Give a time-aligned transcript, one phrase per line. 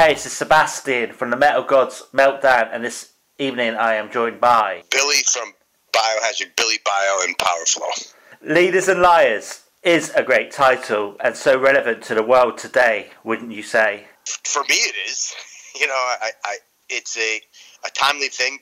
[0.00, 4.40] Hey, this is Sebastian from the Metal Gods Meltdown, and this evening I am joined
[4.40, 5.52] by Billy from
[5.92, 8.14] Biohazard, Billy Bio, and Powerflo.
[8.42, 13.50] Leaders and Liars is a great title and so relevant to the world today, wouldn't
[13.50, 14.04] you say?
[14.44, 15.34] For me, it is.
[15.80, 16.56] You know, I, I
[16.88, 17.40] it's a,
[17.86, 18.58] a timely thing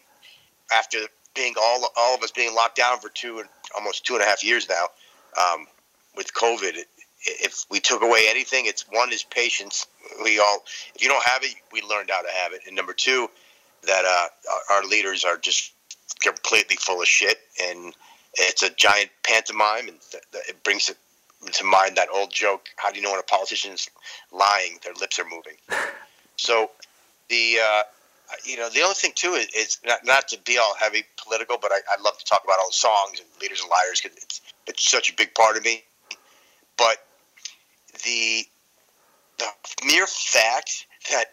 [0.73, 0.99] after
[1.35, 4.27] being all all of us being locked down for two and almost two and a
[4.27, 4.87] half years now
[5.41, 5.67] um,
[6.19, 6.77] with COVID.
[7.25, 9.87] If we took away anything, it's one is patience.
[10.23, 12.63] We all, if you don't have it, we learned how to have it.
[12.67, 13.31] And number two,
[13.87, 15.73] that uh, our leaders are just
[16.21, 17.95] completely full of shit, and
[18.35, 19.99] it's a giant pantomime, and
[20.49, 20.97] it brings it
[21.53, 23.89] to mind that old joke: How do you know when a politician's
[24.33, 24.79] lying?
[24.83, 25.57] Their lips are moving.
[26.41, 26.71] So
[27.31, 27.83] the uh,
[28.45, 31.59] you know the only thing too is, is not, not to be all heavy political,
[31.61, 34.17] but I, I love to talk about all the songs and leaders and liars because
[34.23, 35.83] it's it's such a big part of me.
[36.79, 37.05] But
[38.05, 38.45] the
[39.39, 39.47] the
[39.87, 41.27] mere fact that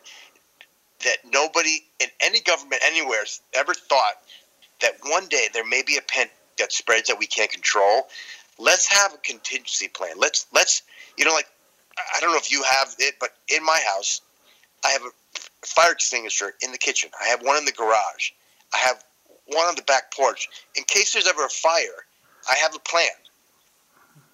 [1.03, 4.15] that nobody in any government anywhere ever thought
[4.81, 8.07] that one day there may be a pen that spreads that we can't control.
[8.57, 10.13] Let's have a contingency plan.
[10.17, 10.83] Let's let's
[11.17, 11.47] you know like
[12.15, 14.21] I don't know if you have it, but in my house
[14.83, 15.11] I have a
[15.65, 17.09] fire extinguisher in the kitchen.
[17.21, 18.31] I have one in the garage.
[18.73, 19.03] I have
[19.47, 20.47] one on the back porch.
[20.75, 22.05] In case there's ever a fire,
[22.49, 23.09] I have a plan.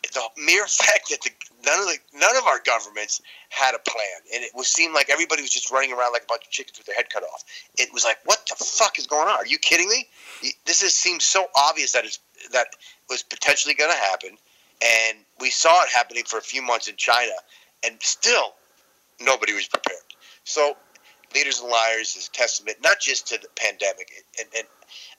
[0.03, 1.31] The mere fact that the
[1.65, 5.09] none of the none of our governments had a plan, and it was seemed like
[5.09, 7.43] everybody was just running around like a bunch of chickens with their head cut off.
[7.77, 9.35] It was like, what the fuck is going on?
[9.35, 10.07] Are you kidding me?
[10.65, 12.19] This is, seems so obvious that it's
[12.51, 12.67] that
[13.09, 14.37] was potentially going to happen,
[14.81, 17.33] and we saw it happening for a few months in China,
[17.85, 18.53] and still
[19.19, 19.99] nobody was prepared.
[20.43, 20.75] So,
[21.35, 24.67] leaders and liars is a testament not just to the pandemic, and, and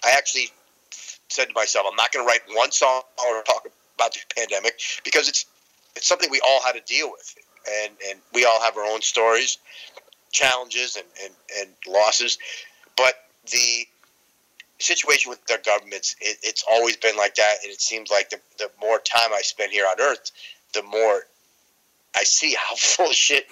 [0.05, 0.51] I actually
[1.29, 4.81] said to myself, I'm not going to write one song or talk about the pandemic
[5.05, 5.47] because it's
[5.95, 7.35] it's something we all had to deal with,
[7.85, 9.59] and and we all have our own stories,
[10.33, 12.39] challenges, and and, and losses.
[12.97, 13.15] But
[13.51, 13.87] the
[14.79, 18.41] situation with their governments, it, it's always been like that, and it seems like the
[18.59, 20.31] the more time I spend here on Earth,
[20.75, 21.27] the more
[22.17, 23.47] I see how full of shit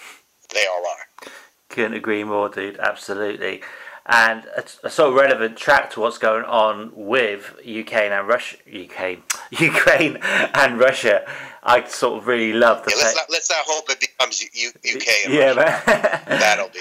[0.55, 1.31] they all are.
[1.69, 2.79] Couldn't agree more, dude.
[2.79, 3.63] Absolutely
[4.11, 8.57] and a, a, sort of relevant track to what's going on with UK and Russia,
[8.67, 9.19] UK,
[9.61, 10.19] Ukraine
[10.53, 11.25] and Russia.
[11.63, 12.91] I sort of really love the.
[12.91, 15.07] Yeah, let's, not, let's not hope it becomes U- UK.
[15.29, 15.83] yeah, man.
[16.27, 16.81] that'll be.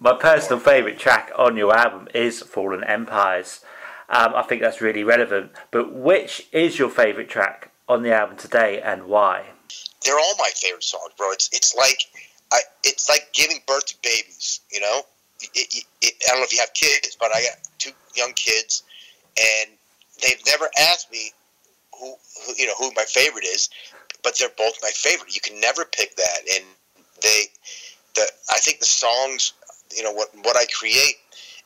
[0.00, 3.62] My personal favourite track on your album is "Fallen Empires."
[4.08, 5.52] Um, I think that's really relevant.
[5.70, 9.44] But which is your favourite track on the album today, and why?
[10.02, 11.32] They're all my favorite songs, bro.
[11.32, 12.04] It's it's like
[12.52, 14.60] I, it's like giving birth to babies.
[14.70, 15.02] You know,
[15.40, 18.82] it, it, I don't know if you have kids, but I got two young kids,
[19.38, 19.70] and
[20.22, 21.32] they've never asked me
[21.98, 22.14] who,
[22.46, 23.68] who you know who my favorite is,
[24.22, 25.34] but they're both my favorite.
[25.34, 26.64] You can never pick that, and
[27.22, 27.44] they,
[28.14, 29.52] the I think the songs,
[29.96, 31.16] you know what what I create,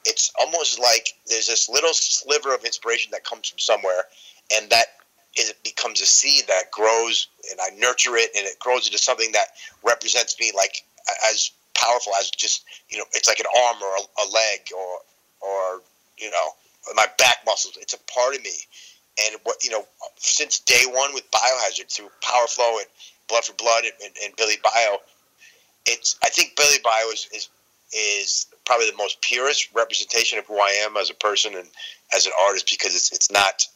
[0.04, 4.04] it's almost like there's this little sliver of inspiration that comes from somewhere,
[4.54, 4.86] and that
[5.34, 9.32] it becomes a seed that grows, and I nurture it, and it grows into something
[9.32, 9.48] that
[9.82, 10.84] represents me like
[11.30, 11.52] as
[11.82, 14.98] powerful as just you know it's like an arm or a, a leg or
[15.40, 15.82] or
[16.18, 16.48] you know
[16.94, 17.76] my back muscles.
[17.80, 18.54] It's a part of me,
[19.24, 19.84] and what you know
[20.16, 22.86] since day one with Biohazard through Powerflo and
[23.28, 24.98] Blood for Blood and, and, and Billy Bio,
[25.86, 27.48] it's I think Billy Bio is, is
[27.92, 31.68] is probably the most purest representation of who I am as a person and
[32.14, 33.66] as an artist because it's it's not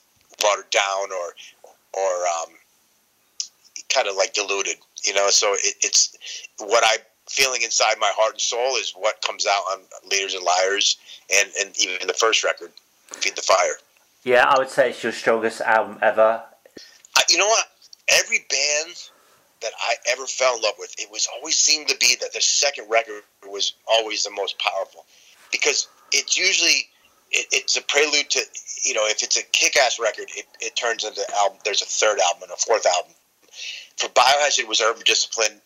[0.43, 1.35] watered down or
[1.93, 2.53] or um,
[3.89, 5.29] kind of like diluted, you know.
[5.31, 6.17] So it, it's
[6.59, 10.45] what I feeling inside my heart and soul is what comes out on Leaders and
[10.45, 10.99] Liars
[11.35, 12.71] and, and even the first record,
[13.13, 13.77] Feed the Fire.
[14.25, 16.43] Yeah, I would say it's your strongest album ever.
[17.17, 17.67] I, you know what?
[18.09, 18.97] Every band
[19.63, 22.41] that I ever fell in love with, it was always seemed to be that the
[22.41, 25.05] second record was always the most powerful
[25.51, 26.89] because it's usually
[27.31, 28.41] it, it's a prelude to
[28.85, 31.59] you know if it's a kick-ass record, it, it turns into album.
[31.65, 33.13] There's a third album and a fourth album.
[33.97, 35.61] For Biohazard, it was Urban Discipline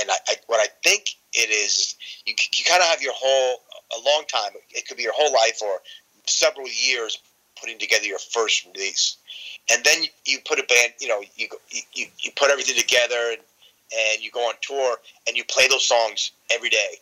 [0.00, 3.60] and I, I, what I think it is, you, you kind of have your whole
[3.96, 4.50] a long time.
[4.70, 5.80] It could be your whole life or
[6.26, 7.18] several years
[7.60, 9.16] putting together your first release,
[9.70, 10.92] and then you, put a band.
[11.00, 13.40] You know, you you you put everything together and
[13.96, 14.96] and you go on tour
[15.26, 16.98] and you play those songs every day,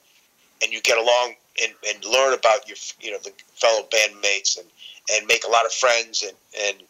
[0.63, 4.67] and you get along and, and learn about your you know the fellow bandmates and
[5.13, 6.83] and make a lot of friends and and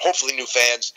[0.00, 0.92] hopefully new fans.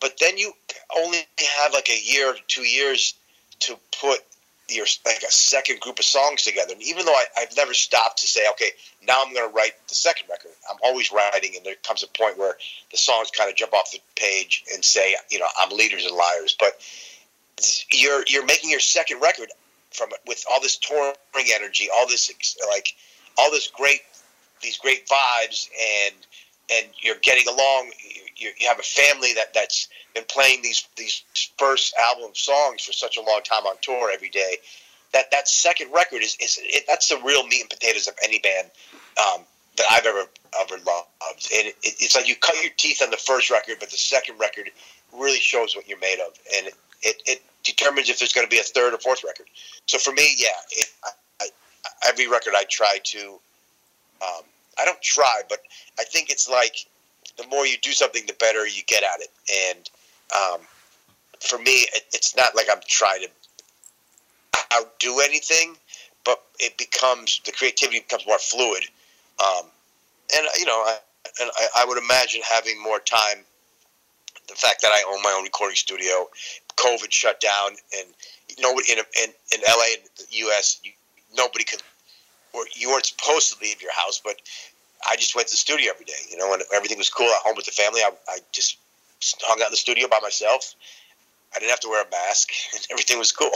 [0.00, 0.52] But then you
[0.96, 1.18] only
[1.60, 3.14] have like a year or two years
[3.60, 4.20] to put
[4.68, 6.72] your like a second group of songs together.
[6.72, 8.70] And even though I, I've never stopped to say, okay,
[9.06, 10.50] now I'm going to write the second record.
[10.70, 12.56] I'm always writing, and there comes a point where
[12.90, 16.14] the songs kind of jump off the page and say, you know, I'm leaders and
[16.14, 16.54] liars.
[16.58, 16.80] But
[17.90, 19.48] you're you're making your second record
[19.90, 21.14] from with all this touring
[21.54, 22.30] energy, all this
[22.68, 22.94] like
[23.38, 24.00] all this great
[24.62, 25.68] these great vibes,
[26.06, 26.14] and
[26.70, 27.90] and you're getting along.
[28.36, 31.22] You, you have a family that that's been playing these these
[31.58, 34.56] first album songs for such a long time on tour every day.
[35.12, 38.38] That that second record is is it, that's the real meat and potatoes of any
[38.38, 38.70] band
[39.18, 39.42] um,
[39.76, 40.24] that I've ever
[40.60, 41.50] ever loved.
[41.54, 44.38] And it, it's like you cut your teeth on the first record, but the second
[44.38, 44.70] record
[45.12, 48.50] really shows what you're made of, and it it, it determines if there's going to
[48.50, 49.46] be a third or fourth record.
[49.86, 51.10] So for me, yeah, it, I,
[51.40, 51.48] I,
[52.08, 53.40] every record I try to.
[54.20, 54.42] Um,
[54.78, 55.60] I don't try, but
[55.98, 56.86] I think it's like
[57.36, 59.30] the more you do something, the better you get at it.
[59.72, 59.90] And
[60.36, 60.60] um,
[61.40, 63.28] for me, it, it's not like I'm trying to
[64.74, 65.76] outdo anything,
[66.24, 68.84] but it becomes the creativity becomes more fluid.
[69.40, 69.66] Um,
[70.36, 70.98] and you know, I,
[71.40, 73.44] and I, I would imagine having more time.
[74.48, 76.28] The fact that I own my own recording studio,
[76.76, 78.08] COVID shut down, and
[78.58, 80.92] nobody in in, in LA and the U.S., you,
[81.36, 81.82] nobody could,
[82.76, 84.36] you weren't supposed to leave your house, but
[85.08, 86.20] I just went to the studio every day.
[86.30, 88.00] You know, when everything was cool at home with the family.
[88.00, 88.78] I, I just
[89.42, 90.74] hung out in the studio by myself.
[91.54, 93.52] I didn't have to wear a mask, and everything was cool.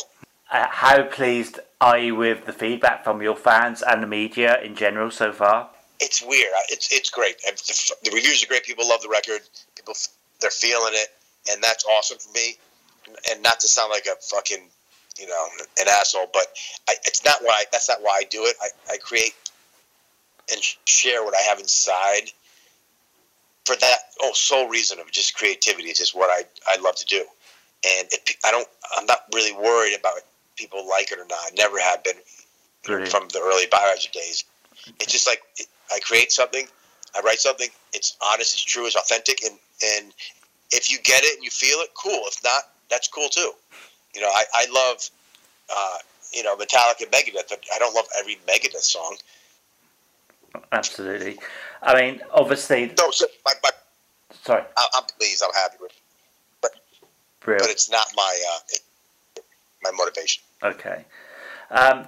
[0.51, 4.75] Uh, how pleased are you with the feedback from your fans and the media in
[4.75, 5.71] general so far?
[6.01, 6.53] It's weird.
[6.69, 7.41] It's it's great.
[7.41, 8.65] The, the reviews are great.
[8.65, 9.41] People love the record.
[9.77, 9.95] People
[10.41, 11.09] they're feeling it,
[11.51, 12.57] and that's awesome for me.
[13.31, 14.69] And not to sound like a fucking
[15.19, 15.47] you know
[15.81, 16.47] an asshole, but
[16.89, 17.65] I, it's not why.
[17.73, 18.57] That's not why I do it.
[18.63, 19.35] I, I create
[20.51, 22.31] and share what I have inside
[23.65, 25.89] for that oh sole reason of just creativity.
[25.89, 28.69] It's just what I I love to do, and it, I don't.
[28.97, 30.15] I'm not really worried about
[30.57, 31.39] people like it or not.
[31.41, 32.17] I never have been
[33.07, 34.45] from the early Biohazard days.
[35.01, 36.67] It's just like it, I create something,
[37.17, 37.69] I write something.
[37.93, 39.59] It's honest, it's true, it's authentic, and
[39.97, 40.13] and
[40.73, 42.23] if you get it and you feel it, cool.
[42.27, 43.53] If not, that's cool too.
[44.15, 45.11] You know, I I love.
[45.75, 45.99] Uh,
[46.33, 49.17] you know, Metallica, and Megadeth, but I don't love every Megadeth song.
[50.73, 51.39] Absolutely.
[51.83, 52.93] I mean, obviously.
[52.99, 53.71] No, so my, my,
[54.43, 54.63] sorry.
[54.77, 55.43] I, am pleased.
[55.45, 55.97] I'm happy with, it.
[56.61, 56.71] but
[57.47, 57.59] Real.
[57.59, 59.43] but it's not my uh,
[59.83, 60.43] my motivation.
[60.63, 61.05] Okay.
[61.71, 62.07] Um,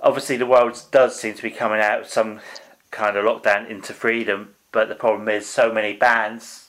[0.00, 2.40] obviously, the world does seem to be coming out of some
[2.90, 6.68] kind of lockdown into freedom, but the problem is so many bands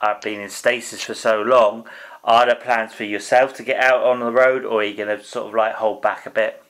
[0.00, 1.86] have been in stasis for so long.
[2.24, 5.16] Are there plans for yourself to get out on the road, or are you going
[5.16, 6.62] to sort of like hold back a bit?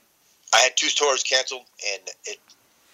[0.55, 2.39] I had two tours canceled, and it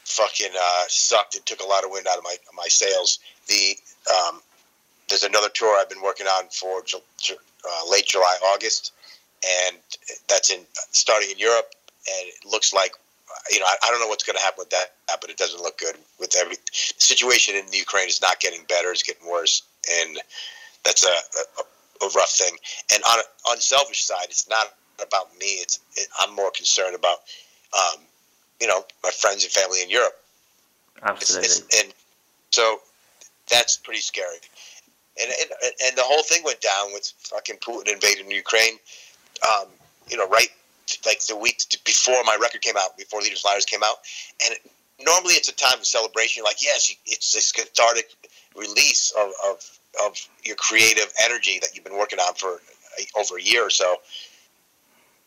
[0.04, 1.34] fucking uh, sucked.
[1.34, 3.18] It took a lot of wind out of my my sails.
[3.46, 3.76] The
[4.10, 4.40] um,
[5.08, 8.92] there's another tour I've been working on for ju- ju- uh, late July, August,
[9.68, 9.76] and
[10.28, 10.60] that's in
[10.92, 11.72] starting in Europe.
[12.08, 12.92] And it looks like
[13.50, 15.60] you know I, I don't know what's going to happen with that, but it doesn't
[15.60, 15.96] look good.
[16.18, 19.62] With every the situation in the Ukraine is not getting better; it's getting worse,
[20.00, 20.18] and
[20.84, 21.62] that's a, a,
[22.02, 22.56] a rough thing.
[22.92, 23.18] And on
[23.50, 25.46] on selfish side, it's not about me.
[25.46, 27.18] It's it, I'm more concerned about
[27.74, 28.00] um,
[28.60, 30.14] you know my friends and family in Europe.
[31.02, 31.46] Absolutely.
[31.46, 31.94] It's, it's, and
[32.50, 32.80] so
[33.50, 34.38] that's pretty scary.
[35.20, 38.78] And, and and the whole thing went down with fucking Putin invading Ukraine.
[39.46, 39.66] Um,
[40.08, 40.48] you know, right
[41.04, 43.96] like the week before my record came out, before Leaders Liars came out,
[44.44, 44.70] and it,
[45.04, 46.40] normally it's a time of celebration.
[46.40, 48.08] You're like, yes, it's this cathartic
[48.54, 52.60] release of, of of your creative energy that you've been working on for
[53.18, 53.96] over a year or so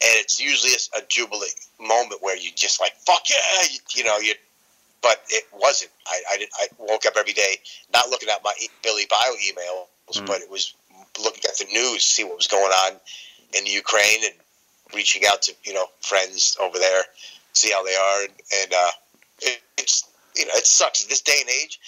[0.02, 1.48] and it's usually a, a jubilee
[1.80, 4.34] moment where you just like fuck yeah, you, you know you.
[5.02, 5.92] But it wasn't.
[6.08, 7.58] I I, did, I woke up every day
[7.94, 8.54] not looking at my
[8.84, 10.26] Billy Bio emails, mm.
[10.26, 10.74] but it was
[11.22, 12.94] looking at the news, see what was going on
[13.58, 14.34] in the Ukraine, and
[14.94, 17.04] reaching out to you know friends over there,
[17.54, 18.92] see how they are, and, and uh,
[19.42, 20.04] it, it's
[20.36, 21.80] you know it sucks this day and age.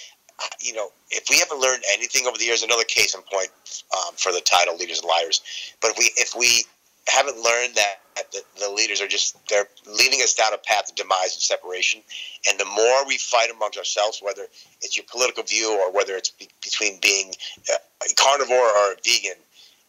[0.60, 3.50] You know, if we haven't learned anything over the years, another case in point
[3.96, 5.42] um, for the title "Leaders and Liars."
[5.82, 6.66] But if we if we
[7.08, 10.96] haven't learned that the, the, leaders are just they're leading us down a path of
[10.96, 12.02] demise and separation
[12.48, 14.44] and the more we fight amongst ourselves whether
[14.82, 17.34] it's your political view or whether it's be, between being
[17.70, 19.38] a carnivore or a vegan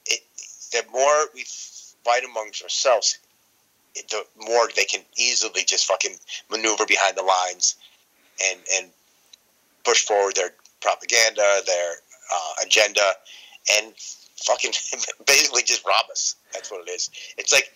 [0.06, 0.21] it,
[0.73, 1.44] the more we
[2.04, 3.18] fight amongst ourselves
[3.94, 6.16] the more they can easily just fucking
[6.50, 7.76] maneuver behind the lines
[8.50, 8.90] and and
[9.85, 11.93] push forward their propaganda their
[12.35, 13.12] uh, agenda
[13.75, 13.93] and
[14.37, 14.73] fucking
[15.27, 16.37] basically just rob us.
[16.53, 17.11] That's what it is.
[17.39, 17.73] It's like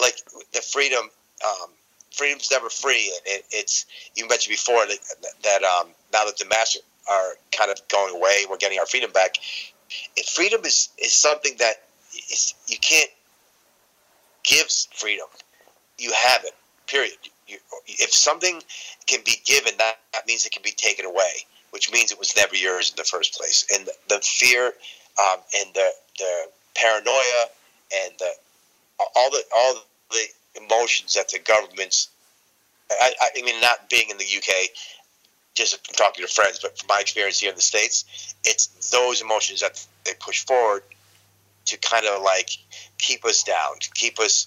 [0.00, 0.16] like
[0.52, 1.10] the freedom.
[1.44, 1.70] Um,
[2.12, 3.12] freedom's never free.
[3.26, 4.98] It, it's you mentioned before that,
[5.44, 6.78] that um, now that the masks
[7.10, 9.36] are kind of going away, we're getting our freedom back.
[10.16, 11.82] If freedom is is something that
[12.30, 13.10] is, you can't
[14.44, 15.26] give freedom.
[15.98, 16.54] you have it.
[16.86, 17.16] Period.
[17.46, 18.62] You, if something
[19.06, 22.34] can be given, that, that means it can be taken away, which means it was
[22.36, 23.66] never yours in the first place.
[23.74, 26.44] And the, the fear um, and the, the
[26.74, 27.46] paranoia
[28.04, 28.30] and the
[29.16, 29.74] all the all
[30.10, 30.24] the
[30.56, 32.08] emotions that the governments.
[32.90, 34.68] I, I mean, not being in the UK,
[35.54, 39.60] just talking to friends, but from my experience here in the states, it's those emotions
[39.60, 40.82] that they push forward
[41.64, 42.50] to kind of like
[42.98, 44.46] keep us down, to keep us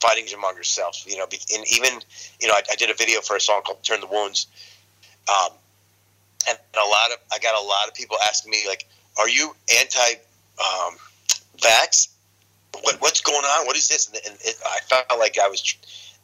[0.00, 1.04] fighting among yourselves.
[1.06, 2.00] You know, and even
[2.40, 4.46] you know, I, I did a video for a song called "Turn the Wounds,"
[5.28, 5.52] um,
[6.48, 8.86] and a lot of I got a lot of people asking me like,
[9.18, 10.12] "Are you anti
[10.58, 10.96] um?
[12.82, 13.66] What, what's going on?
[13.66, 15.76] What is this?" And, and it, I felt like I was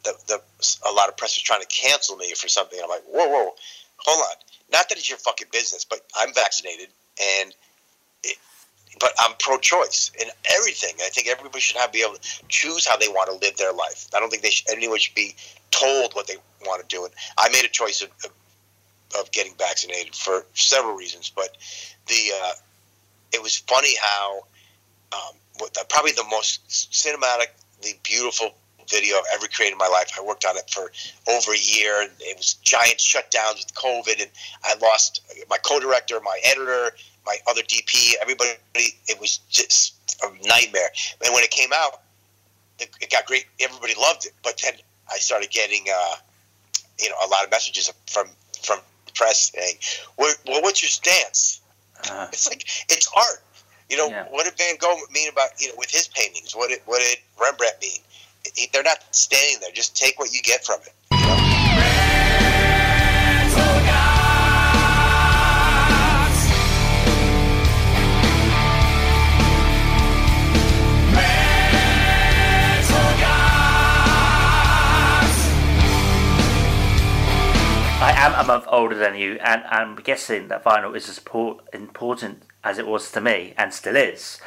[0.03, 0.41] the, the
[0.89, 2.79] a lot of press was trying to cancel me for something.
[2.81, 3.53] I'm like, "Whoa, whoa,
[3.97, 4.35] hold on."
[4.71, 6.89] Not that it's your fucking business, but I'm vaccinated
[7.21, 7.53] and
[8.99, 10.27] but I'm pro-choice in
[10.57, 10.95] everything.
[11.03, 13.73] I think everybody should have be able to choose how they want to live their
[13.73, 14.07] life.
[14.15, 15.35] I don't think they should, anyone should be
[15.71, 16.35] told what they
[16.65, 17.05] want to do.
[17.05, 18.09] And I made a choice of,
[19.19, 21.57] of, getting vaccinated for several reasons, but
[22.07, 22.51] the uh,
[23.33, 24.41] it was funny how
[25.13, 28.53] um, the, probably the most cinematically beautiful
[28.89, 30.11] video I've ever created in my life.
[30.17, 30.91] I worked on it for
[31.29, 32.01] over a year.
[32.01, 34.31] And it was giant shutdowns with COVID, and
[34.63, 36.95] I lost my co-director, my editor,
[37.27, 39.93] my other DP, everybody, it was just
[40.23, 40.89] a nightmare.
[41.23, 42.01] And when it came out,
[42.79, 43.45] it got great.
[43.59, 44.33] Everybody loved it.
[44.43, 44.73] But then
[45.11, 46.15] I started getting, uh,
[46.99, 48.27] you know, a lot of messages from
[48.63, 49.75] from the press saying,
[50.17, 51.61] "Well, what's your stance?"
[52.09, 53.43] Uh, it's like it's art.
[53.89, 54.25] You know, yeah.
[54.29, 56.55] what did Van Gogh mean about you know with his paintings?
[56.55, 58.01] What did what did Rembrandt mean?
[58.71, 59.71] They're not standing there.
[59.71, 60.93] Just take what you get from it.
[78.27, 81.21] Am a month older than you, and I'm guessing that vinyl is as
[81.71, 84.41] important as it was to me, and still is.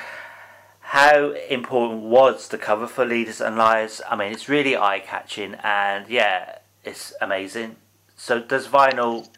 [0.81, 4.03] How important was the cover for Leaders and Liars?
[4.09, 7.77] I mean, it's really eye catching, and yeah, it's amazing.
[8.17, 9.29] So, does vinyl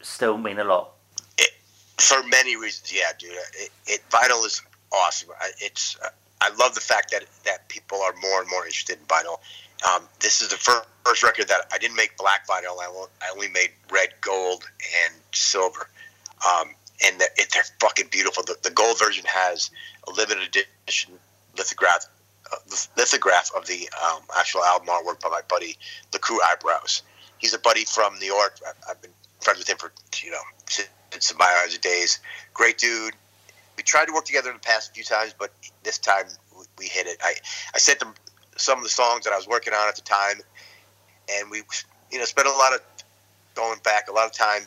[0.00, 0.92] still mean a lot?
[1.36, 1.50] It,
[1.96, 3.32] for many reasons, yeah, dude.
[3.58, 4.62] It, it vinyl is
[4.92, 5.30] awesome.
[5.60, 5.96] It's
[6.40, 9.38] I love the fact that that people are more and more interested in vinyl.
[9.86, 12.78] Um, this is the first, first record that I didn't make black vinyl.
[12.80, 14.64] I only made red, gold,
[15.04, 15.88] and silver.
[16.46, 16.70] Um,
[17.04, 18.42] and the, it, they're fucking beautiful.
[18.42, 19.70] The, the, gold version has
[20.06, 20.42] a limited
[20.84, 21.12] edition
[21.56, 22.06] lithograph,
[22.52, 22.56] uh,
[22.96, 25.76] lithograph of the um, actual album artwork by my buddy,
[26.10, 27.02] the Crew Eyebrows.
[27.38, 28.58] He's a buddy from New York.
[28.88, 29.92] I've been friends with him for
[30.22, 32.18] you know since my eyes days.
[32.52, 33.14] Great dude.
[33.76, 35.52] We tried to work together in the past a few times, but
[35.84, 36.24] this time
[36.78, 37.18] we hit it.
[37.22, 37.34] I,
[37.74, 38.14] I sent him
[38.58, 40.40] some of the songs that I was working on at the time,
[41.30, 41.62] and we,
[42.10, 42.80] you know, spent a lot of
[43.54, 44.62] going back, a lot of time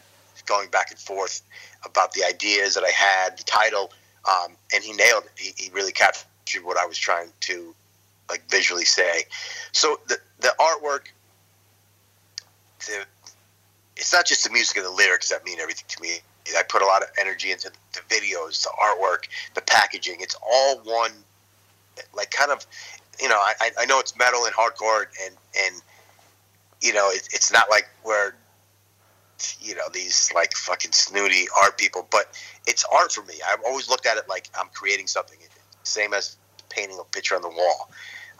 [0.45, 1.41] going back and forth
[1.85, 3.91] about the ideas that I had, the title,
[4.27, 5.31] um, and he nailed it.
[5.35, 6.25] He, he really captured
[6.63, 7.75] what I was trying to
[8.29, 9.23] like visually say.
[9.71, 11.07] So the the artwork,
[12.87, 13.05] the
[13.97, 16.19] it's not just the music and the lyrics that mean everything to me.
[16.57, 20.17] I put a lot of energy into the videos, the artwork, the packaging.
[20.19, 21.11] It's all one,
[22.13, 22.65] like kind of
[23.21, 25.81] you know, I, I know it's metal and hardcore, and and
[26.81, 28.33] you know, it, it's not like we're
[29.59, 32.35] you know these like fucking snooty art people, but
[32.67, 33.35] it's art for me.
[33.47, 35.37] I've always looked at it like I'm creating something,
[35.83, 36.37] same as
[36.69, 37.91] painting a picture on the wall.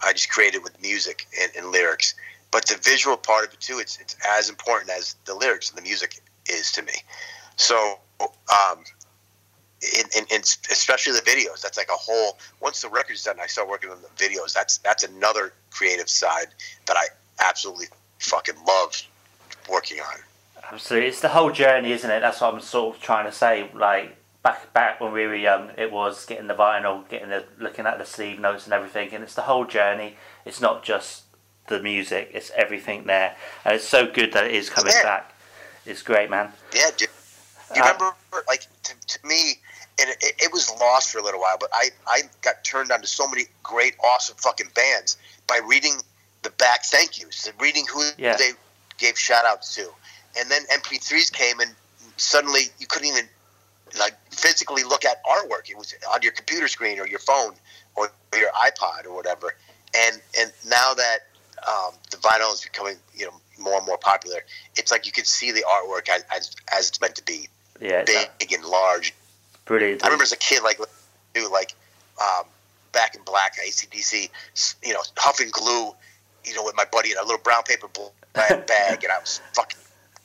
[0.04, 2.14] I just create it with music and, and lyrics,
[2.50, 3.78] but the visual part of it too.
[3.78, 6.94] It's it's as important as the lyrics and the music is to me.
[7.56, 8.82] So um,
[10.30, 11.60] and, especially the videos.
[11.60, 12.38] That's like a whole.
[12.60, 14.52] Once the record's done, I start working on the videos.
[14.52, 16.48] That's that's another creative side
[16.86, 17.06] that I
[17.40, 17.86] absolutely
[18.18, 19.02] fucking love
[19.68, 20.20] working on.
[20.72, 22.20] Absolutely, it's the whole journey, isn't it?
[22.20, 23.68] That's what I'm sort of trying to say.
[23.74, 27.86] Like back back when we were young, it was getting the vinyl, getting the looking
[27.86, 30.16] at the sleeve notes and everything, and it's the whole journey.
[30.44, 31.24] It's not just
[31.68, 35.02] the music; it's everything there, and it's so good that it is coming yeah.
[35.02, 35.34] back.
[35.84, 36.52] It's great, man.
[36.74, 37.08] Yeah, dude.
[37.74, 38.14] You uh, remember,
[38.46, 39.54] like, to, to me,
[39.98, 41.56] and it, it, was lost for a little while.
[41.58, 45.94] But I, I got turned on to so many great, awesome fucking bands by reading
[46.42, 48.36] the back thank yous, reading who yeah.
[48.36, 48.50] they
[48.98, 49.88] gave shout outs to.
[50.38, 51.70] And then MP3s came, and
[52.16, 53.28] suddenly you couldn't even
[53.98, 55.70] like physically look at artwork.
[55.70, 57.52] It was on your computer screen or your phone
[57.94, 59.54] or your iPod or whatever.
[59.94, 61.18] And and now that
[61.68, 64.40] um, the vinyl is becoming you know more and more popular,
[64.76, 67.48] it's like you can see the artwork as as, as it's meant to be.
[67.80, 69.12] Yeah, big and large
[69.64, 70.04] Brilliant.
[70.04, 70.78] I remember as a kid, like,
[71.34, 71.74] do like
[72.20, 72.44] um,
[72.92, 74.28] back in black, ACDC,
[74.82, 75.92] you know, huffing glue
[76.44, 77.88] you know, with my buddy in a little brown paper
[78.34, 79.78] bag, and I was fucking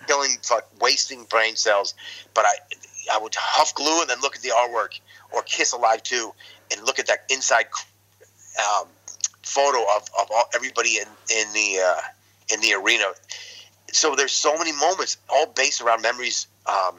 [0.07, 1.93] killing, fuck, wasting brain cells.
[2.33, 2.53] But I,
[3.13, 4.99] I would huff glue and then look at the artwork,
[5.31, 6.29] or Kiss Alive II,
[6.71, 7.65] and look at that inside
[8.59, 8.87] um,
[9.43, 12.01] photo of, of all, everybody in in the uh,
[12.53, 13.05] in the arena.
[13.91, 16.95] So there's so many moments, all based around memories um,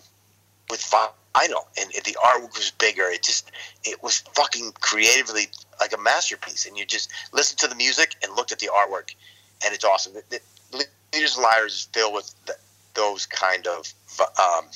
[0.70, 1.10] with vinyl,
[1.44, 3.04] and, the artwork was bigger.
[3.04, 3.50] It just
[3.84, 5.48] it was fucking creatively
[5.80, 9.14] like a masterpiece, and you just listen to the music and looked at the artwork,
[9.64, 10.14] and it's awesome.
[10.14, 10.40] The,
[10.70, 12.54] the Leaders and Liars is filled with the,
[12.94, 14.66] those kind of um,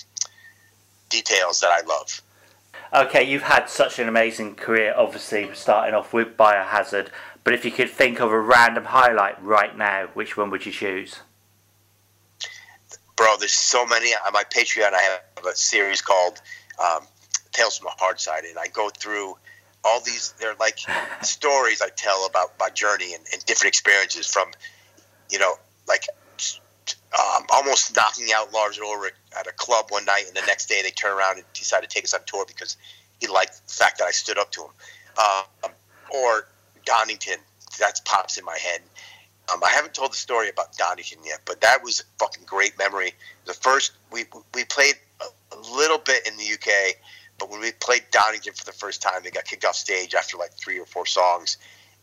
[1.11, 2.23] details that I love.
[2.95, 7.09] Okay, you've had such an amazing career, obviously, starting off with Biohazard.
[7.45, 10.73] But if you could think of a random highlight right now, which one would you
[10.73, 11.21] choose?
[13.23, 14.09] Bro, there's so many.
[14.27, 15.01] On my Patreon, I
[15.37, 16.43] have a series called
[16.85, 17.07] um,
[17.53, 19.37] Tales from the Hard Side, and I go through
[19.85, 20.35] all these.
[20.41, 20.81] They're like
[21.23, 24.49] stories I tell about my journey and, and different experiences from,
[25.31, 25.55] you know,
[25.87, 26.03] like
[27.17, 30.83] um, almost knocking out Lars Ulrich at a club one night, and the next day
[30.83, 32.77] they turn around and decide to take us on tour because
[33.21, 34.71] he liked the fact that I stood up to him.
[35.63, 35.71] Um,
[36.13, 36.49] or
[36.85, 37.39] Donington,
[37.79, 38.81] that pops in my head.
[39.53, 42.79] Um, I haven't told the story about Donington yet, but that was a fucking great
[42.79, 43.15] memory.
[43.45, 45.27] The first we we played a,
[45.75, 46.97] little bit in the UK,
[47.39, 50.37] but when we played Donington for the first time, they got kicked off stage after
[50.37, 51.57] like three or four songs.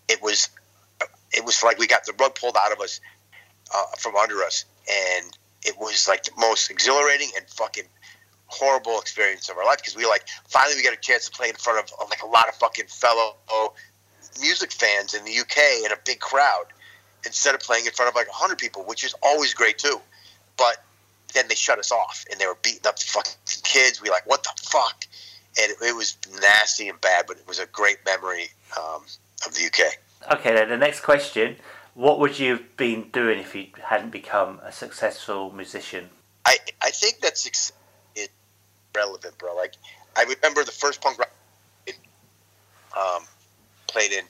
[0.07, 0.49] It was
[1.31, 3.01] it was like we got the rug pulled out of us
[3.73, 7.85] uh, from under us, and it was like the most exhilarating and fucking
[8.47, 11.49] horrible experience of our life because we like finally we got a chance to play
[11.49, 13.35] in front of like a lot of fucking fellow
[14.41, 16.65] music fans in the UK in a big crowd
[17.25, 19.99] instead of playing in front of like 100 people, which is always great too.
[20.57, 20.83] But
[21.33, 23.33] then they shut us off and they were beating up the fucking
[23.63, 24.01] kids.
[24.01, 25.05] We like, what the fuck?
[25.61, 29.03] And it, it was nasty and bad, but it was a great memory um,
[29.45, 30.37] of the UK.
[30.39, 31.55] Okay, then the next question
[31.99, 36.09] what would you have been doing if you hadn't become a successful musician?
[36.45, 37.45] I, I think that's
[38.15, 38.29] is
[38.95, 39.53] relevant, bro.
[39.53, 39.73] Like,
[40.15, 41.31] I remember the first punk rock
[42.97, 43.23] um,
[43.89, 44.23] played in,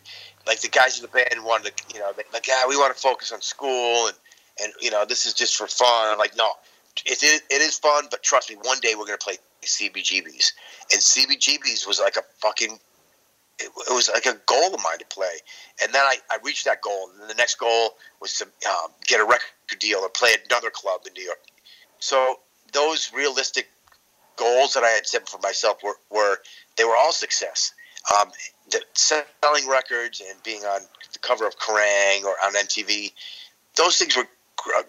[0.48, 3.02] like, the guys in the band wanted to, you know, like, yeah, we want to
[3.02, 4.16] focus on school and,
[4.62, 6.12] and, you know, this is just for fun.
[6.12, 6.50] I'm like, no,
[7.06, 10.54] it is, it is fun, but trust me, one day we're going to play CBGBs.
[10.92, 12.80] And CBGBs was like a fucking
[13.60, 15.34] it, it, was like a goal of mine to play.
[15.84, 17.10] And then I, I reached that goal.
[17.20, 19.42] And the next goal was to um, get a record
[19.80, 21.40] deal or play another club in New York.
[22.00, 22.40] So
[22.72, 23.70] those realistic
[24.38, 26.38] goals that I had set for myself were, were
[26.78, 27.74] they were all success.
[28.18, 28.32] Um,
[28.94, 30.82] selling records and being on
[31.14, 33.12] the cover of Kerrang or on MTV,
[33.76, 34.28] those things were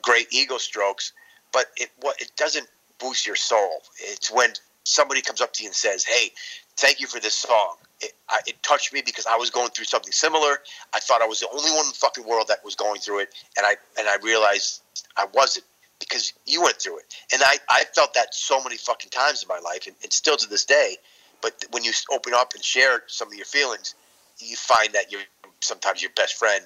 [0.03, 1.13] great ego strokes.
[1.53, 3.83] But it what it doesn't boost your soul.
[3.99, 4.53] It's when
[4.85, 6.31] somebody comes up to you and says, "Hey,
[6.77, 9.85] thank you for this song it, I, it touched me because I was going through
[9.85, 10.59] something similar.
[10.95, 13.21] I thought I was the only one in the fucking world that was going through
[13.21, 14.83] it, and I and I realized
[15.17, 15.67] I wasn't
[15.99, 17.15] because you went through it.
[17.33, 20.37] And I, I felt that so many fucking times in my life, and, and still
[20.37, 20.97] to this day.
[21.43, 23.95] But when you open up and share some of your feelings,
[24.39, 25.23] you find that you're
[25.61, 26.65] sometimes your best friend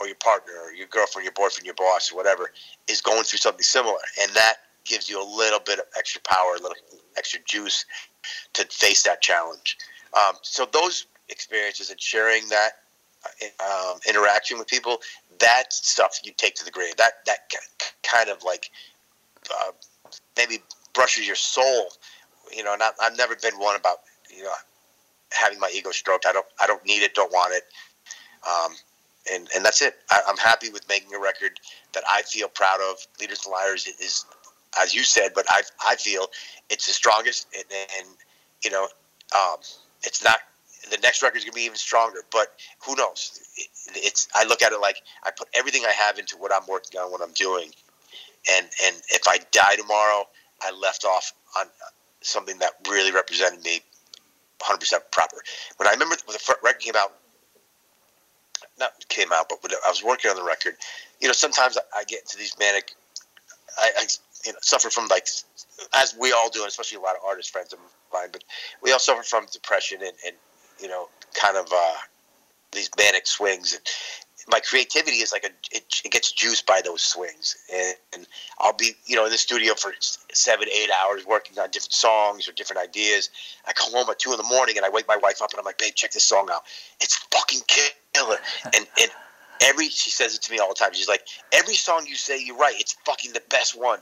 [0.00, 2.52] or your partner or your girlfriend, your boyfriend, your boss, or whatever
[2.86, 6.54] is going through something similar, and that gives you a little bit of extra power,
[6.54, 6.76] a little
[7.16, 7.84] extra juice
[8.54, 9.76] to face that challenge.
[10.14, 12.70] Um, so those experiences and sharing that
[13.24, 14.98] uh, um, interaction with people,
[15.40, 16.96] that stuff you take to the grave.
[16.96, 17.50] That that
[18.02, 18.70] kind of like
[19.50, 19.72] uh,
[20.36, 20.62] maybe
[20.94, 21.88] brushes your soul.
[22.54, 23.98] You know, not, I've never been one about
[24.34, 24.52] you know
[25.32, 26.26] having my ego stroked.
[26.26, 27.64] I don't I don't need it, don't want it.
[28.46, 28.74] Um,
[29.30, 29.96] and, and that's it.
[30.10, 31.60] I, am happy with making a record
[31.92, 32.96] that I feel proud of.
[33.20, 34.24] Leaders and Liars is,
[34.80, 36.28] as you said, but I, I feel
[36.70, 37.46] it's the strongest.
[37.54, 37.64] And,
[37.98, 38.08] and
[38.64, 38.88] you know,
[39.34, 39.56] um,
[40.02, 40.38] it's not
[40.90, 42.20] the next record is gonna be even stronger.
[42.30, 42.54] But
[42.86, 43.40] who knows?
[43.56, 46.66] It, it's I look at it like I put everything I have into what I'm
[46.68, 47.70] working on, what I'm doing,
[48.50, 50.24] and and if I die tomorrow,
[50.62, 51.66] I left off on
[52.22, 53.80] something that really represented me
[54.60, 55.36] 100 percent proper.
[55.76, 57.12] When I remember when the record came out,
[58.78, 60.76] not came out, but when I was working on the record,
[61.20, 62.94] you know, sometimes I, get into these manic.
[63.78, 64.06] I, I
[64.44, 65.26] you know suffer from like
[65.94, 67.78] as we all do, and especially a lot of artist friends of
[68.12, 68.44] mine, but
[68.82, 70.36] we all suffer from depression and, and
[70.80, 71.94] you know, kind of uh,
[72.72, 73.72] these manic swings.
[73.72, 73.82] And
[74.50, 78.26] my creativity is like a it, it gets juiced by those swings, and,
[78.60, 79.92] I'll be you know in the studio for
[80.32, 83.30] seven eight hours working on different songs or different ideas.
[83.66, 85.60] I come home at two in the morning and I wake my wife up and
[85.60, 86.62] I'm like, babe, check this song out.
[87.00, 87.60] It's fucking
[88.14, 89.10] killer, and and.
[89.60, 90.94] Every she says it to me all the time.
[90.94, 93.98] She's like, every song you say you write, it's fucking the best one.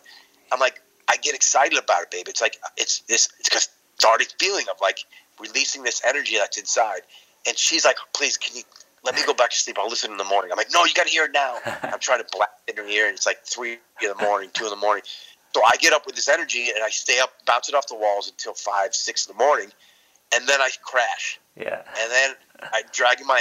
[0.53, 2.29] I'm like, I get excited about it, babe.
[2.29, 4.99] It's like it's this it's cathartic feeling of like
[5.41, 7.01] releasing this energy that's inside.
[7.47, 8.63] And she's like, please, can you
[9.07, 9.79] let me go back to sleep.
[9.79, 10.51] I'll listen in the morning.
[10.51, 11.59] I'm like, no, you got to hear it now.
[11.83, 14.51] I'm trying to blast it in her ear, and it's like three in the morning,
[14.53, 15.05] two in the morning.
[15.55, 17.95] So I get up with this energy, and I stay up, bounce it off the
[17.95, 19.69] walls until five, six in the morning,
[20.35, 21.41] and then I crash.
[21.57, 21.83] Yeah.
[22.01, 23.41] And then I drag dragging my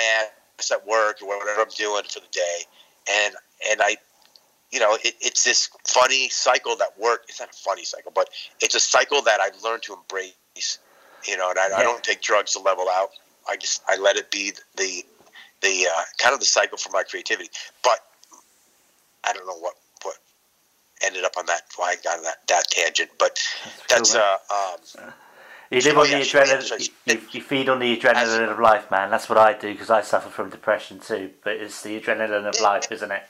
[0.59, 2.59] ass at work or whatever I'm doing for the day,
[3.11, 3.35] and
[3.69, 3.97] and I,
[4.71, 7.23] you know, it, it's this funny cycle that work.
[7.27, 8.29] It's not a funny cycle, but
[8.61, 10.79] it's a cycle that I've learned to embrace.
[11.27, 11.77] You know, and I, Yeah.
[11.77, 13.09] I don't take drugs to level out.
[13.49, 15.03] I just I let it be the
[15.65, 17.49] the uh, kind of the cycle for my creativity.
[17.83, 17.99] But
[19.23, 20.15] I don't know what what
[21.03, 21.61] ended up on that.
[21.75, 23.39] Why I got on that that tangent, but
[23.89, 24.79] that's uh um,
[25.71, 26.89] You live Oh, on yeah, the adrenaline.
[27.07, 29.09] You, you feed on the adrenaline of life, man.
[29.09, 31.31] That's what I do because I suffer from depression too.
[31.43, 32.63] But it's the adrenaline of Yeah.
[32.63, 33.23] life, isn't it?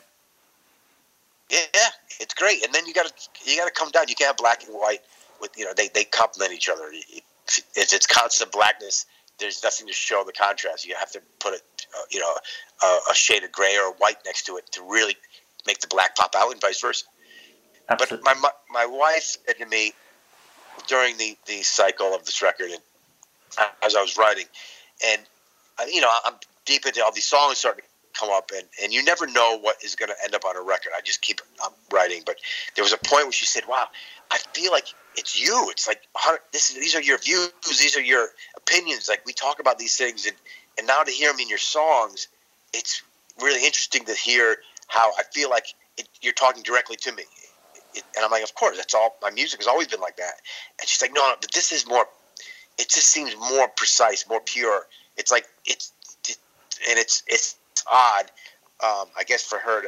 [1.49, 2.63] Yeah, it's great.
[2.63, 3.13] And then you got to
[3.49, 4.05] you got to come down.
[4.09, 5.01] You can't have black and white
[5.41, 6.89] with you know they they complement each other.
[6.91, 9.05] If it's constant blackness,
[9.39, 10.85] there's nothing to show the contrast.
[10.87, 12.33] You have to put a uh, you know
[12.83, 15.15] a, a shade of gray or white next to it to really
[15.67, 17.05] make the black pop out, and vice versa.
[17.87, 18.23] But Absolutely.
[18.25, 19.93] my my, my wife said to me
[20.87, 22.81] during the the cycle of this record, and
[23.83, 24.45] as I was writing,
[25.05, 25.21] and
[25.79, 28.93] uh, you know I'm deep into all these songs starting to come up, and and
[28.93, 30.91] you never know what is going to end up on a record.
[30.97, 32.37] I just keep um, writing, but
[32.75, 33.87] there was a point where she said, "Wow,
[34.31, 35.69] I feel like it's you.
[35.69, 36.01] It's like
[36.51, 39.07] this is these are your views, these are your opinions.
[39.09, 40.35] Like we talk about these things, and
[40.77, 42.27] and now to hear them in your songs,
[42.73, 43.01] it's
[43.41, 47.23] really interesting to hear how I feel like it, you're talking directly to me."
[47.93, 49.15] It, and I'm like, of course, that's all.
[49.21, 50.41] My music has always been like that.
[50.79, 52.05] And she's like, no, no, but this is more.
[52.77, 54.85] It just seems more precise, more pure.
[55.15, 55.93] It's like it's,
[56.27, 56.37] it,
[56.89, 57.55] and it's it's
[57.91, 58.25] odd.
[58.83, 59.87] Um, I guess for her to,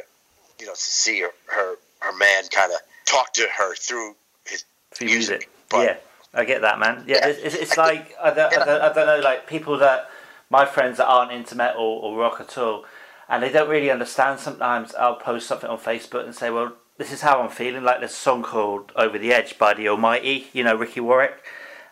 [0.58, 4.14] you know, to see her her, her man kind of talk to her through
[4.46, 5.50] his For music, music.
[5.68, 5.96] but- yeah,
[6.34, 7.04] I get that, man.
[7.06, 9.78] Yeah, Yeah, it's, it's, I like I don't, I, don't, I don't know, like people
[9.78, 10.08] that
[10.50, 12.84] my friends that aren't into metal or rock at all,
[13.28, 14.40] and they don't really understand.
[14.40, 17.98] Sometimes I'll post something on Facebook and say, "Well, this is how I'm feeling." Like
[18.00, 21.44] there's a song called "Over the Edge" by the Almighty, you know, Ricky Warwick,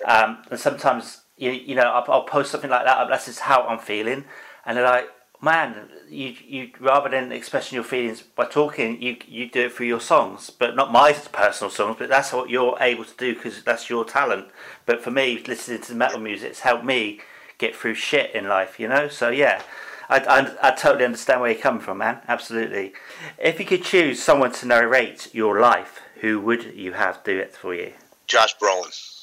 [0.06, 3.08] um, and sometimes you you know I'll, I'll post something like that.
[3.10, 4.24] That's just how I'm feeling,
[4.64, 5.10] and they're like.
[5.46, 9.86] Man, you you rather than expressing your feelings by talking, you you do it through
[9.86, 11.94] your songs, but not my personal songs.
[12.00, 14.48] But that's what you're able to do because that's your talent.
[14.86, 17.20] But for me, listening to metal music, it's helped me
[17.58, 19.06] get through shit in life, you know.
[19.06, 19.62] So yeah,
[20.08, 22.22] I, I, I totally understand where you come from, man.
[22.26, 22.94] Absolutely.
[23.38, 27.54] If you could choose someone to narrate your life, who would you have do it
[27.54, 27.92] for you?
[28.26, 29.15] Josh Brolin.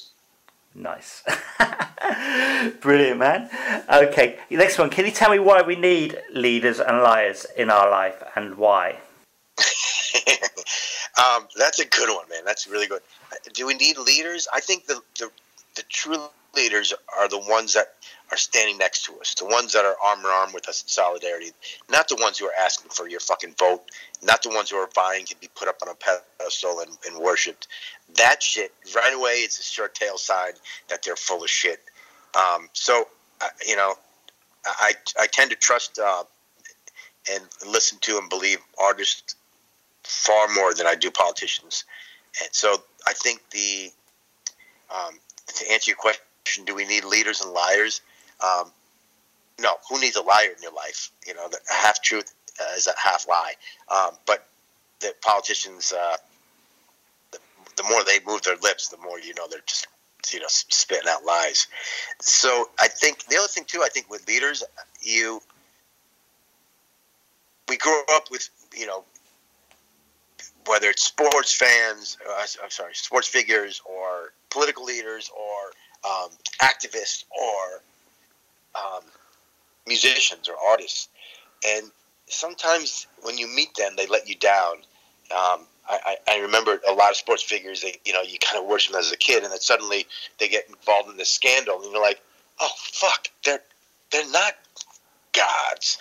[0.74, 1.22] Nice.
[2.80, 3.48] Brilliant, man.
[3.92, 4.90] Okay, next one.
[4.90, 8.96] Can you tell me why we need leaders and liars in our life and why?
[11.18, 12.44] um, that's a good one, man.
[12.44, 13.02] That's really good.
[13.52, 14.48] Do we need leaders?
[14.52, 15.30] I think the, the
[15.76, 16.18] the true
[16.54, 17.94] leaders are the ones that
[18.30, 20.88] are standing next to us, the ones that are arm in arm with us in
[20.88, 21.50] solidarity,
[21.90, 23.82] not the ones who are asking for your fucking vote,
[24.22, 27.22] not the ones who are vying to be put up on a pedestal and, and
[27.22, 27.68] worshipped.
[28.16, 30.52] That shit, right away, it's a short tail sign
[30.88, 31.80] that they're full of shit.
[32.34, 33.08] Um, so,
[33.66, 33.94] you know,
[34.66, 36.24] I, I tend to trust uh,
[37.30, 39.36] and listen to and believe artists
[40.02, 41.84] far more than I do politicians.
[42.42, 43.90] And so I think the
[44.94, 48.00] um, to answer your question, do we need leaders and liars?
[48.42, 48.70] Um,
[49.60, 49.76] no.
[49.88, 51.10] Who needs a liar in your life?
[51.26, 53.54] You know, the half truth uh, is a half lie.
[53.94, 54.46] Um, but
[55.00, 56.16] the politicians, uh,
[57.32, 57.38] the,
[57.76, 59.86] the more they move their lips, the more you know they're just
[60.32, 61.66] you know spitting out lies.
[62.20, 64.64] So I think the other thing too, I think with leaders,
[65.02, 65.40] you
[67.68, 69.04] we grow up with you know
[70.66, 76.30] whether it's sports fans, uh, I'm sorry, sports figures, or political leaders, or um,
[76.62, 77.82] activists, or
[78.74, 79.02] um,
[79.86, 81.08] musicians or artists,
[81.66, 81.90] and
[82.26, 84.76] sometimes when you meet them, they let you down.
[85.30, 87.82] Um, I, I remember a lot of sports figures.
[87.82, 90.06] They, you know, you kind of worship them as a kid, and then suddenly
[90.38, 92.20] they get involved in this scandal, and you're like,
[92.60, 93.60] "Oh fuck, they're
[94.10, 94.54] they're not
[95.32, 95.98] gods."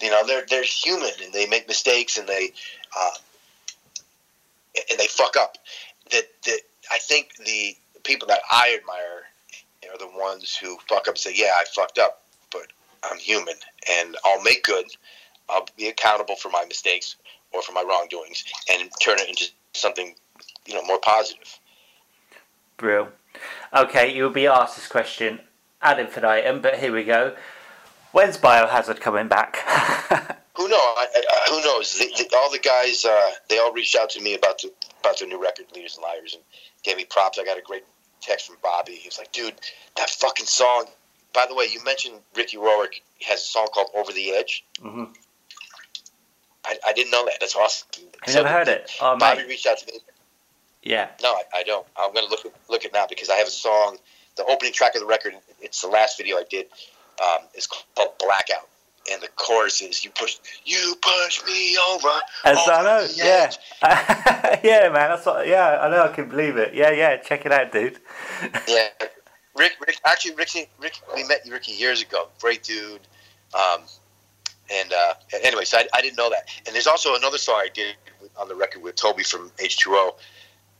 [0.00, 2.52] You know, they're they're human, and they make mistakes, and they
[2.98, 3.10] uh,
[4.90, 5.56] and they fuck up.
[6.10, 6.60] That that
[6.92, 9.24] I think the people that I admire
[9.92, 12.66] are the ones who fuck up and say, "Yeah, I fucked up, but
[13.02, 13.54] I'm human,
[13.90, 14.86] and I'll make good.
[15.48, 17.16] I'll be accountable for my mistakes
[17.52, 20.14] or for my wrongdoings, and turn it into something,
[20.66, 21.58] you know, more positive."
[22.76, 23.08] Brill.
[23.74, 25.40] Okay, you'll be asked this question
[25.82, 27.36] ad infinitum, but here we go.
[28.12, 29.56] When's Biohazard coming back?
[30.56, 30.76] Who know?
[30.76, 31.96] I, I, who knows?
[31.96, 35.20] The, the, all the guys, uh, they all reached out to me about the about
[35.20, 36.42] their new record, Leaders and Liars, and
[36.82, 37.38] gave me props.
[37.38, 37.84] I got a great
[38.20, 38.92] text from Bobby.
[38.92, 39.54] He was like, "Dude,
[39.96, 40.86] that fucking song,
[41.32, 45.04] by the way, you mentioned Ricky Warwick has a song called "Over the Edge." hmm
[46.64, 47.34] I, I didn't know that.
[47.40, 47.88] That's awesome.
[48.22, 48.90] Have you never heard it?
[49.00, 49.48] Oh, Bobby mate.
[49.48, 50.00] reached out to me.
[50.82, 51.08] Yeah.
[51.22, 51.86] No, I, I don't.
[51.96, 53.96] I'm gonna look it, look it now because I have a song.
[54.36, 55.34] The opening track of the record.
[55.60, 56.66] It's the last video I did.
[57.20, 58.68] Um, is called Blackout,
[59.10, 62.08] and the chorus is "You push, you push me over."
[62.44, 63.50] As over I know, yeah.
[64.62, 65.10] yeah, man.
[65.10, 65.46] That's what.
[65.46, 66.04] Yeah, I know.
[66.04, 66.74] I can believe it.
[66.74, 67.16] Yeah, yeah.
[67.16, 67.98] Check it out, dude.
[68.68, 68.88] Yeah,
[69.56, 69.76] Rick.
[69.86, 70.00] Rick.
[70.04, 70.68] Actually, Ricky.
[70.80, 71.00] Rick.
[71.14, 72.28] We met Ricky years ago.
[72.40, 73.00] Great dude.
[73.54, 73.82] Um,
[74.70, 75.14] and uh,
[75.64, 76.48] so I, I didn't know that.
[76.66, 77.96] And there's also another song I did
[78.36, 80.14] on the record with Toby from H2O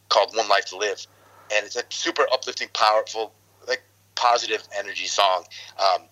[0.09, 1.07] called "One Life to Live,"
[1.53, 3.33] and it's a super uplifting, powerful,
[3.67, 3.83] like
[4.15, 5.45] positive energy song.
[5.79, 6.03] Um,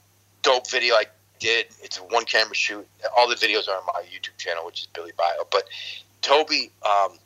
[0.43, 1.05] dope video I
[1.39, 1.67] did.
[1.83, 2.87] It's a one camera shoot.
[3.17, 5.47] All the videos are on my YouTube channel, which is Billy Bio.
[5.51, 5.65] But
[6.23, 7.19] Toby, um,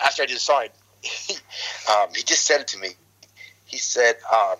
[0.00, 0.66] after I did the song,
[1.02, 1.34] he,
[1.90, 2.90] um, he just said it to me.
[3.64, 4.56] He said, um,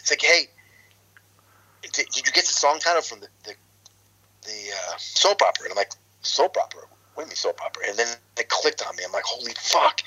[0.00, 0.48] "It's like, hey,
[1.82, 3.54] did, did you get the song title from the the,
[4.42, 6.82] the uh, soap opera?" And I'm like, "Soap opera?
[7.14, 9.04] What do you mean soap opera?" And then it clicked on me.
[9.06, 10.00] I'm like, "Holy fuck!"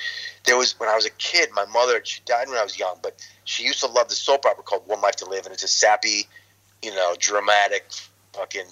[0.45, 1.50] There was when I was a kid.
[1.54, 4.45] My mother, she died when I was young, but she used to love the soap
[4.45, 6.28] opera called One Life to Live, and it's a sappy,
[6.84, 7.86] you know, dramatic,
[8.34, 8.65] fucking,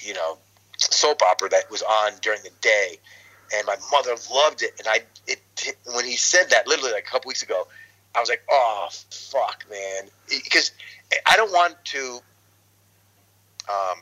[0.00, 0.38] you know,
[0.78, 2.98] soap opera that was on during the day,
[3.54, 4.74] and my mother loved it.
[4.78, 5.40] And I, it,
[5.94, 7.66] when he said that, literally like a couple weeks ago,
[8.14, 10.72] I was like, oh fuck, man, because
[11.26, 12.18] I don't want to.
[13.68, 14.00] Um,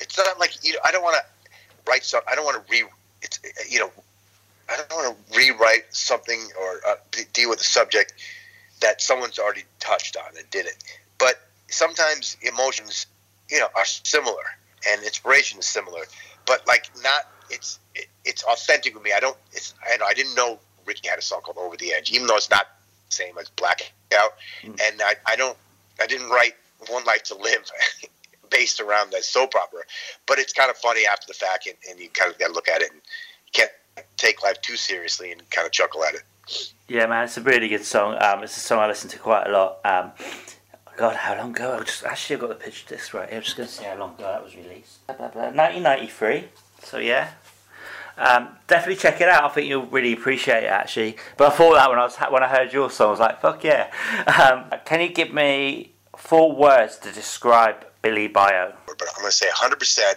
[0.00, 1.50] it's not like you know, I don't want to
[1.90, 2.22] write some.
[2.28, 2.84] I don't want to re.
[3.22, 3.90] It's you know,
[4.68, 6.94] I don't want to rewrite something or uh,
[7.32, 8.14] deal with a subject
[8.80, 10.82] that someone's already touched on and did it.
[11.18, 13.06] But sometimes emotions,
[13.50, 14.44] you know, are similar
[14.88, 16.02] and inspiration is similar,
[16.46, 17.28] but like not.
[17.48, 19.12] It's it, it's authentic with me.
[19.16, 19.36] I don't.
[19.52, 22.36] It's I, I didn't know Ricky had a song called Over the Edge, even though
[22.36, 22.66] it's not
[23.08, 24.34] the same as Blackout.
[24.62, 24.80] Mm.
[24.88, 25.56] And I, I don't.
[26.00, 26.54] I didn't write
[26.88, 27.70] One Life to Live
[28.50, 29.82] based around that soap opera,
[30.26, 32.52] but it's kind of funny after the fact, and, and you kind of got to
[32.52, 33.00] look at it and
[33.52, 33.70] can't
[34.16, 36.22] take life too seriously and kind of chuckle at it.
[36.88, 37.24] Yeah, man.
[37.24, 38.16] It's a really good song.
[38.20, 39.80] Um, it's a song I listen to quite a lot.
[39.84, 40.12] Um,
[40.96, 41.76] God, how long ago?
[41.78, 43.38] I just actually I've got the picture disc right here.
[43.38, 45.06] I'm just going to see how long ago that was released.
[45.06, 45.42] Blah, blah, blah.
[45.42, 46.48] 1993.
[46.82, 47.32] So yeah.
[48.16, 49.44] Um, definitely check it out.
[49.44, 51.16] I think you'll really appreciate it actually.
[51.36, 53.40] But I thought that when I was when I heard your song, I was like,
[53.42, 53.90] "Fuck yeah!"
[54.26, 58.72] Um, can you give me four words to describe Billy Bio?
[58.86, 60.14] But I'm going to say 100%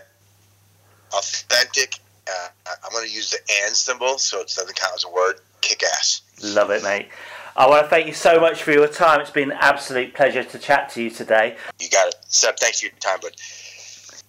[1.13, 1.95] authentic.
[2.25, 2.47] Uh,
[2.85, 5.41] I'm going to use the and symbol, so it doesn't count as a word.
[5.59, 6.21] Kick ass.
[6.41, 7.09] Love it, mate.
[7.55, 9.21] I want to thank you so much for your time.
[9.21, 11.57] It's been an absolute pleasure to chat to you today.
[11.79, 12.15] You got it.
[12.27, 13.35] Seb, thanks for your time, but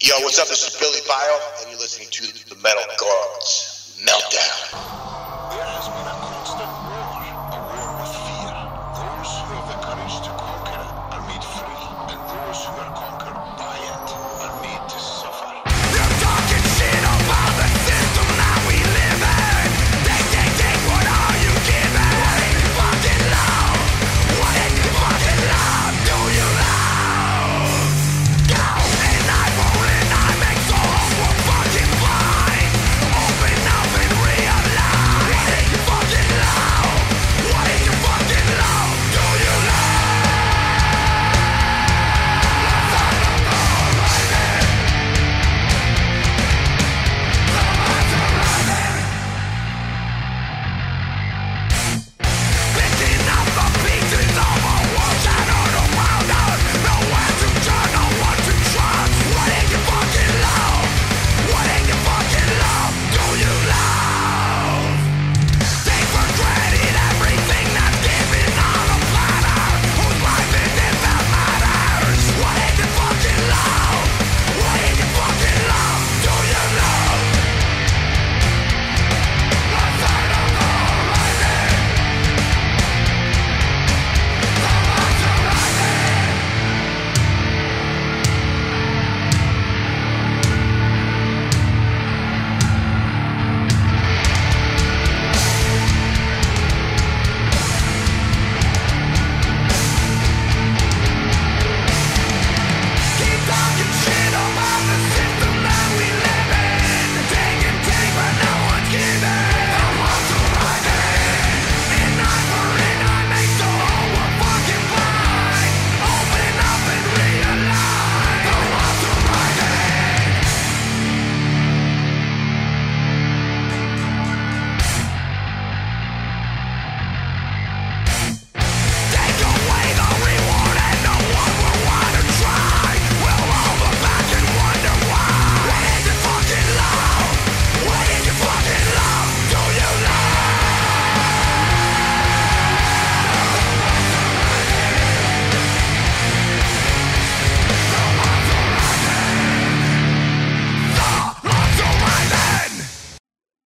[0.01, 0.49] yo, what's up?
[0.49, 6.00] This is Billy Bio, and you're listening to the Metal Gods Meltdown.